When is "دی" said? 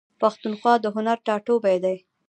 1.83-1.97